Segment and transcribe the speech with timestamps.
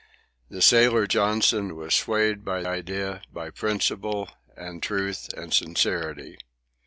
[0.49, 6.39] The sailor Johnson was swayed by idea, by principle, and truth, and sincerity.